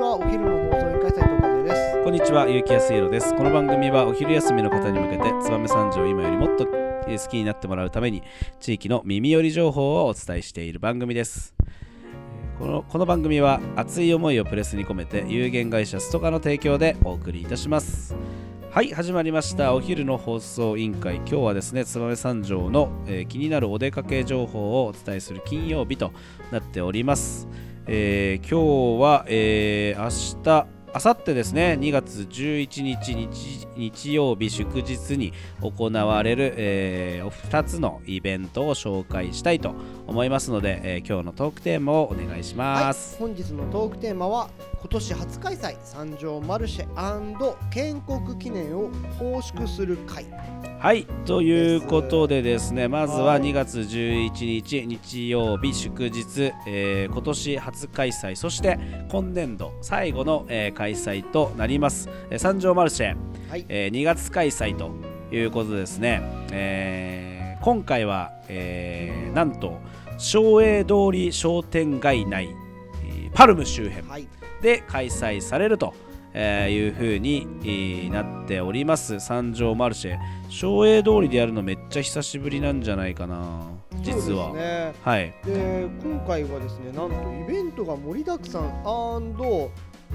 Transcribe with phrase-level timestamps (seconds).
[0.00, 3.36] はお昼の放送委員会斉藤和ですこんにちは、ゆうきやすいろです。
[3.36, 8.22] この番組はお昼休みの方に向けて、燕三条を今よりもっと好きになってもらうために、
[8.60, 11.54] 地域の耳寄り情報をお伝えしている番組です。
[12.58, 18.16] このこの番組は熱い思いをプレスに込めて有限会社ストカの提供でお送りいたします。
[18.70, 19.74] はい、始まりました。
[19.74, 21.16] お昼の放送委員会。
[21.16, 26.12] 今日はですね、燕三条の、えー気になるお出かけ情報をお伝えする金曜日と
[26.50, 27.46] なっております。
[27.92, 33.16] えー今日は、えー明日、あさってですね、2月11日
[33.76, 39.74] 日曜日祝日に行われる、え2つのイベントを紹介したいと
[40.06, 43.20] 思いますので、えー今日のトークテーマをお願いします。
[43.20, 50.26] はい、本日のトークテーマは今年初開催三条マルシェ建国記念を奉祝する会
[50.82, 58.78] はい、ということでですね、まずははい2月11日日曜日祝日、えー今年初開催、そして
[59.10, 63.14] 今年度最後の、えー開催となります、えー三条マルシェ、
[63.50, 63.66] はい。
[63.68, 64.90] えー2月開催と
[65.30, 69.80] いうことですね、えー今回は、えーなんと
[70.16, 72.48] 昭栄通り商店街内、
[73.04, 74.26] えーパルム周辺はい。
[74.62, 75.92] で開催されると、
[76.34, 79.20] えーいうふうに、えーなっております。
[79.20, 80.18] 三条マルシェ。
[80.48, 83.62] 昭栄通りでやるのめっちゃ久しぶりなんじゃないかな。
[84.02, 84.92] 実は、ね。
[85.02, 85.34] はい。
[85.44, 87.14] で今回はですねなんと
[87.50, 88.82] イベントが盛りだくさん。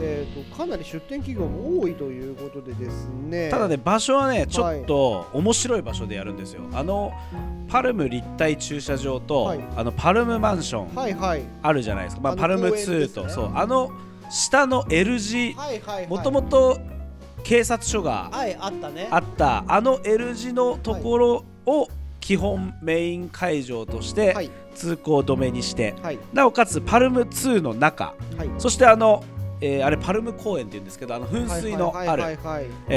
[0.00, 3.48] えー、とかなり出店企業も多いということでですね。
[3.50, 6.62] ただね場所はねちょっと面白い場所でやるんですよ。
[6.72, 7.12] あの
[7.68, 9.60] パルム立体駐車場と、はい。
[9.76, 11.42] あのパルムマンションはいはい。
[11.62, 13.08] あるじゃないですか、まあ、あのパルム公園です2ね。
[13.08, 13.50] とそう。
[13.54, 13.90] あの
[14.30, 15.56] 下の L 字
[16.08, 16.78] もともと
[17.42, 19.08] 警察署がはいあったね。
[19.10, 19.64] あった。
[19.68, 21.88] あの L 字のところを
[22.20, 24.50] 基本メイン会場としてはい。
[24.74, 26.18] 通行止めにしてはい。
[26.32, 28.50] なおかつパルム2の中はい。
[28.58, 29.24] そしてあの、
[29.60, 32.38] えーあれパルム公園って言うんですけどあの噴水のはいある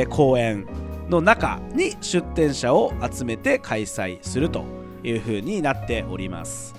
[0.09, 0.67] 公園
[1.09, 4.63] の中に出店者を集めて開催すると
[5.03, 6.75] いう風になっております。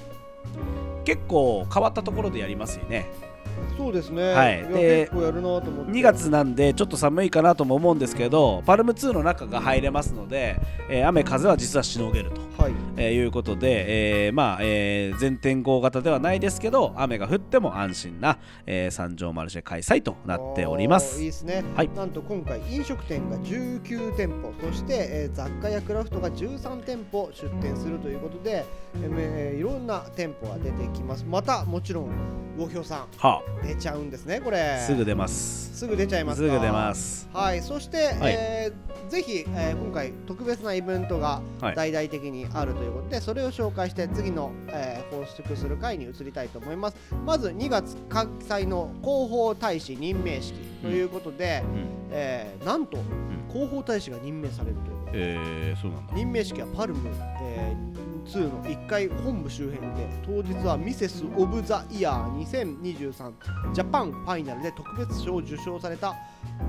[1.04, 3.10] 結構変わったところでやりますよね
[3.76, 4.32] そうですね。
[4.32, 5.92] はいやで結構やるなと思って。
[5.92, 12.72] 2月なんでちょっと寒いかなとも思うんですけどパルム2の中が入れますので、えー雨風は実はしのげるとはい。
[12.96, 21.64] えーいうことで、えーまあ、えー全天候型ではないですけど雨が降っても安心な、えー三条マルシェ開催となっておりまおーいすいですね。
[21.74, 28.64] はいなんと今回飲食店が19店舗、そして、えー雑貨やクラフトが13店舗出店するということで、
[28.94, 31.24] えーいろんな店舗が出てきます。
[31.28, 32.10] またもちろん
[32.56, 34.40] 魚評さんは出ちゃうんですね。
[34.40, 34.60] これ。
[34.60, 36.48] あすぐ出ますすぐ出ちゃいますか。
[36.48, 46.96] すぐ出ますはい、そして、はいえーぜひ、えー今回特別なイベントがはい大々的にあるということで、それを紹介して次の、えー、放出する回に移りたいと思います。
[47.24, 52.98] まず2月開催の広報大使任命式ということで、うんえーなんと
[53.52, 55.18] 広報大使が任命されるということで。
[55.18, 56.14] えー、そうなんだ。
[56.14, 57.10] 任命式はパルム、
[57.42, 63.32] えー、2の1階本部周辺で当日はミセス・オブ・ザ・イヤー2023
[63.72, 66.14] ジャパンファイナルで特別賞を受賞された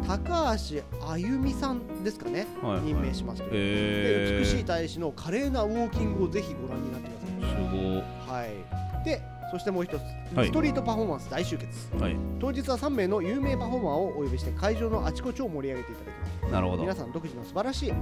[0.08, 2.82] 高橋あゆみさんですかね、はいはい。
[2.82, 7.56] 任命しますという、えー、で美しい大使の華麗なウォーキングをぜひご覧になってください。
[7.56, 9.06] すごはい。
[9.06, 9.22] で
[9.52, 10.02] そしてもう一つ、
[10.36, 10.48] はい。
[10.48, 11.96] ストリートパフォーマンス大集結。
[12.00, 12.18] はい。
[12.40, 16.52] 当日は3名の有名パフォーマーをお呼びして会場のあちこちを盛り上げていただきます。
[16.52, 16.82] なるほど。
[16.82, 17.94] 皆さん独自の素晴らしい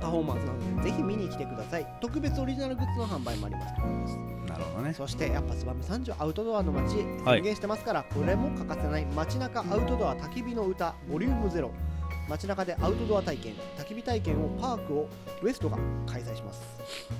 [0.00, 1.86] パフォーマンスなのでぜひ見に来てください。
[2.00, 4.16] 特別オリジナルグッズの販売もありますと思います
[4.48, 4.94] なるほどね。
[4.94, 7.38] そしてやっぱ燕三条アウトドアの街はい。
[7.38, 11.70] 宣言してますから、これも欠かせない街中アウトドア焚き火の歌ボリュームゼロ。
[12.28, 15.08] 街中でアウトドア体験焚き火体験をパークを
[15.42, 16.62] ウエストが開催します。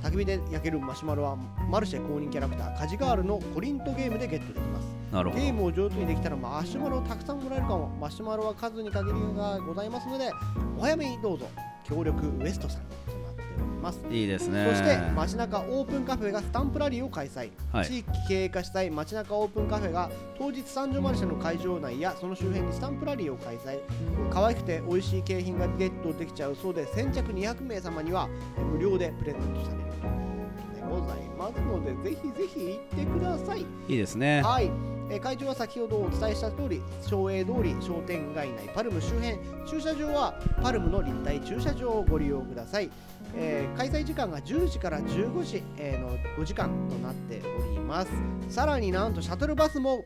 [0.02, 1.36] 焚き火で焼けるマシュマロは
[1.70, 4.86] マルシェ公認キャラクターカジガールのコリントゲームでゲットできます。
[5.10, 5.42] なるほど。
[5.42, 10.30] ゲームを上手にできたらマシュマロをたくさんもらえるかもマシュマロは数に限りがございますので
[10.76, 11.48] お早めにどうぞ
[11.88, 14.00] 協力ウエストさんとなっております。
[14.10, 14.66] いいですね。
[14.70, 17.86] そして街中オープンカフェがスタンプラリーを開催、はい。
[17.86, 23.78] 地域経営化したい街中オープンカフェが当日三条マルシェの会場内やその周辺にスタンプラリーを開催。
[24.30, 28.28] 可愛くて美味しい景品がゲットできちゃうそうで先着200名様には
[28.72, 30.12] 無料でプレゼントされるという
[30.90, 33.60] ことでございますのでぜひぜひ行ってください。
[33.60, 33.64] い
[33.94, 34.42] いですね。
[34.42, 34.70] はい、
[35.10, 42.90] え会場は先ほどお伝えした通り昭栄通り商店街内パルム周辺駐車場はパルムの立体駐車場をご利用ください、
[43.34, 48.10] えー開催時間が10時から15時、えの5時間となっております。
[48.48, 50.04] さらになんとシャトルバスも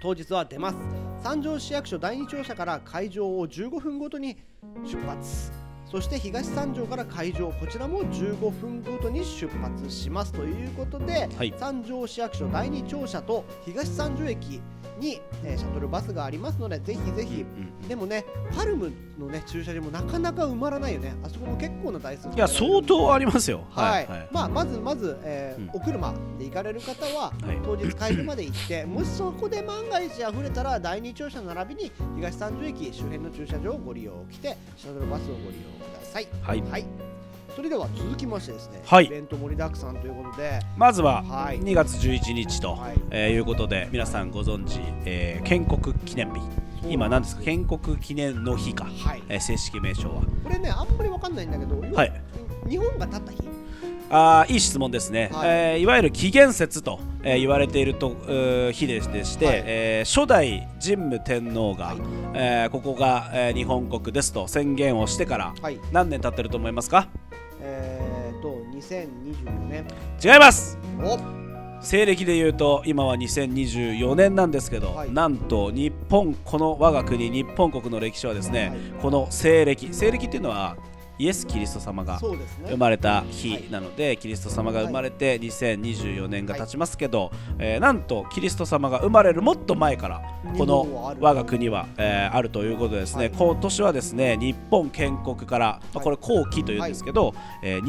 [0.00, 0.78] 当日は出ます。
[1.22, 4.38] 三条市役所第二庁舎から会場を15分ごとに
[4.84, 5.57] 出発。
[5.90, 11.54] そして東三条から会場こちらも15分ごとに出発しますということで、はい。
[11.56, 14.60] 三条市役所第二庁舎と東三条駅
[14.98, 17.44] に、えーシャトルバスがありますのでぜひぜひ、
[17.88, 18.24] でもね
[18.54, 21.14] パルムのね駐車場もなかなか埋まらないよね。
[21.24, 22.28] あそこも結構な台数。
[22.28, 23.64] いや相当ありますよ。
[23.70, 24.28] はい、はい。
[24.30, 25.70] まあ、まずまず、えーうん。
[25.72, 27.58] お車で行かれる方は、はい。
[27.64, 36.28] 当日会場まで行ってもしそこで万が一溢れたら第二庁舎並びに東三条駅周辺の駐車場をご利用来てシャトルバスをご利用ください。
[36.42, 36.62] はい。
[36.62, 36.84] はい。
[37.56, 39.06] それでは続きましてですね、はい。
[39.06, 41.60] イベント盛りだくさんということでまずははい。
[41.60, 42.94] 2月11日と、はい。
[43.10, 46.40] えーいうことで皆さんご存知、えー建国記念日。
[46.88, 47.42] 今何ですか？
[47.42, 49.22] 建国記念の日か、はい。
[49.28, 50.22] えー正式名称は。
[50.44, 52.22] これねあんまりわかんないんだけど、はい。
[52.68, 53.38] 日本が立った日
[54.10, 55.48] あーいい質問ですね、はい。
[55.48, 58.16] いえーいわゆる紀元節と、えー言われていると
[58.72, 59.62] 日ででして、はい。
[59.66, 61.96] えー初代神武天皇が、はい。
[62.34, 65.78] えーここが、えー日本国ですと宣言をしてからはい。
[65.92, 67.08] 何年経ってると思いますか？
[67.60, 69.84] えー、と2024年。
[70.24, 70.78] 違います。
[71.02, 71.18] お。
[71.80, 75.12] 西暦で言うと今は2024年なんですけど、はい。
[75.12, 78.78] なんと日本この我が国日本国の歴史はですね、はい。
[79.02, 79.88] この西暦。
[79.92, 80.76] 西暦っていうのは
[81.18, 90.22] イエス・キリスト様が生まれた日なので、キリスト様が生まれて2024年が経ちますけど、えーなんとキリスト様が生まれるもっと前から
[90.56, 93.32] この我が国は、えーあるということでですね、はい。
[93.36, 96.04] 今年はですね日本建国から、まあはい。
[96.04, 97.82] これ後期というんですけど、えー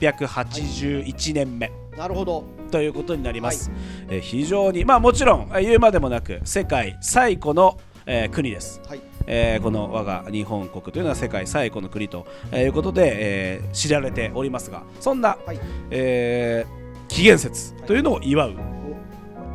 [0.00, 1.72] 2681年目。
[1.96, 2.44] なるほど。
[2.70, 3.70] ということになります、
[4.08, 15.60] えー非常にまあもちろんえー言うまでもなく世界最古の、えー国です、はいえーこの我が日本国というのは世界最古の国とえーいうことで、えー知られておりますがそんな、はい。
[15.90, 18.54] えー紀元節というのを祝う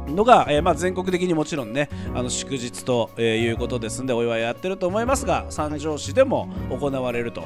[0.07, 7.43] のが、えーまあ、全国的にもちろんねあの祝日と、えーいうことですんでお祝いやってると思いますが三条市でも行われると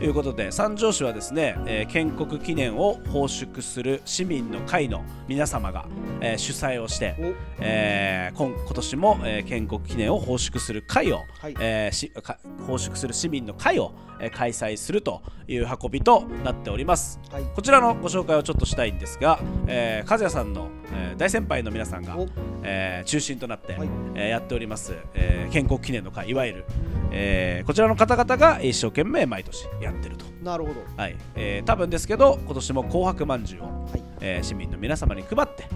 [0.00, 0.06] い。
[0.06, 5.86] うことで三条市はですね、えー建国記念を奉祝する市民の会の皆様が、
[6.20, 7.32] えー主催をして、お。
[7.60, 11.54] えー今今年も、えー建国記念を奉祝する会を、はい。
[11.60, 17.20] えーしか奉祝する市民の会を、えー開催するという運びとなっております。
[17.30, 17.44] はい。
[17.54, 22.28] こちらのご紹介をちょっとしたいんですが、えー、和也さんの、えー大先輩の皆さんがお、
[22.62, 23.88] えー中心となって、はい。
[24.14, 26.64] えーやっております、えー建国記念の会いわゆる、
[27.10, 30.24] えーこちらの方々が一生懸命毎年やってると。
[30.42, 30.80] なるほど。
[30.96, 34.02] はい、えー多分ですけど今年も紅白まんじゅうを、はい。
[34.20, 35.66] えー市民の皆様に配って、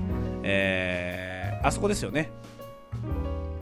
[0.43, 2.31] えーあそこですよね。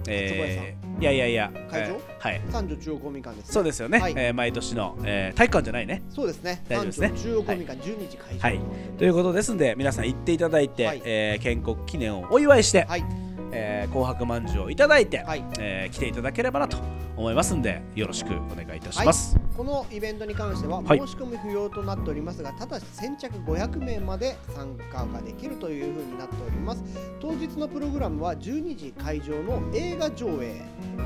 [0.09, 1.87] えーいやいやいや、会場？
[1.89, 4.15] えーはい、三条中央公民館です、ね、そうですよね、はい。
[4.17, 6.03] えー毎年の、えー体育館じゃないね。
[6.11, 6.65] そうですね。
[6.69, 7.13] 大丈夫ですね。
[7.17, 8.61] 中央公民館12時会場はい。
[8.97, 11.03] ということですんで、皆さん行っていただいて、はい。
[11.05, 13.05] えー建国記念をお祝いして、はい
[13.57, 15.45] えー紅白まんじゅうをいただいて、はい。
[15.59, 16.77] えー来ていただければなと
[17.17, 19.37] 思いますんで、よろしくお願いいたします。
[19.57, 20.99] このイベントに関してははい。
[20.99, 26.83] 申し込み不要となっておりますが、ただし先着500名まで参加ができるというふうになっております。
[27.21, 30.63] 当日のプログラムは12時会場の映画上映。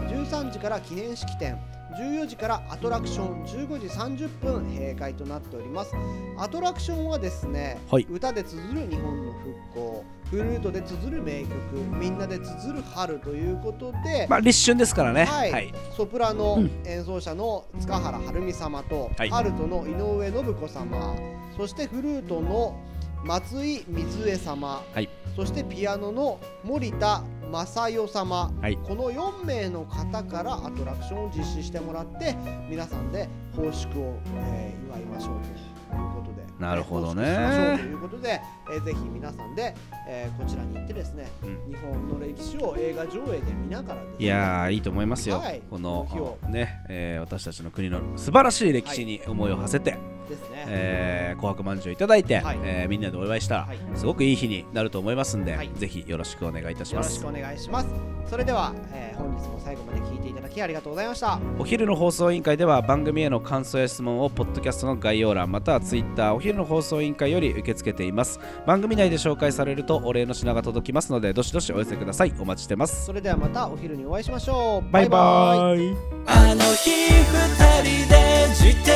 [0.09, 1.59] 13時から記念式典
[1.99, 5.93] 14時からアトラクション15時30分閉会となっております。
[6.39, 8.07] アトラクションはですね、はい。
[8.11, 11.51] 歌で綴る日本の復興フルートで綴る名曲
[11.99, 15.25] みんなで綴る春ということで、まあ、立春ですからね。
[15.25, 15.51] はい。
[15.51, 15.75] はい。
[15.97, 16.71] ソプラノうん。
[16.85, 19.31] 演奏者の塚原晴美様と、はい。
[19.33, 21.17] アルトの井上信子様
[21.57, 22.79] そしてフルートの
[23.25, 25.09] 松井水江様、はい。
[25.35, 28.77] そしてピアノの森田正代様、はい。
[28.77, 32.37] この4名の方からアトラクションを実施してもらって
[32.69, 36.41] 皆さんで奉祝を、えー祝いましょうということで。
[36.59, 37.25] なるほどね。
[37.25, 38.41] しましょうということで、
[38.73, 39.75] えーぜひ皆さんで、
[40.09, 41.73] えーこちらに行ってですね、うん。
[41.73, 44.09] 日本の歴史を映画上映で見ながらね。
[44.19, 45.63] いやーいいと思いますよ、はい。
[45.71, 46.07] この
[46.49, 49.97] ね、えー私たちの国の素晴らしい歴史に思いを馳せて、
[50.31, 50.65] ですね。
[50.69, 52.59] えー紅白まんじゅういただいて、はい。
[52.63, 53.79] えーみんなでお祝いしたら、はい。
[53.95, 55.71] すごくいい日になると思いますんで、はい。
[55.75, 57.21] ぜひよろしくお願いいたします。
[57.21, 57.89] よろしくお願いします。
[58.29, 61.39] それでは、えー本日も最後まで聞いていただきありがとうございました。
[61.59, 68.41] お昼の放送委員会では番組への感想や質問をポッドキャストの概要欄またはツイッターお昼の放送委員会より受け付けています。
[68.67, 72.33] 番組内で紹介されるとお礼の品が届きますのでどしどしお寄せください。
[72.39, 73.05] お待ちしてます。
[73.05, 74.91] それではまたお昼にお会いしましょう。
[74.91, 75.95] バイバイ。
[76.27, 78.20] あの日二人で
[78.53, 78.91] 自転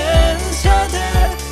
[0.53, 1.44] 車で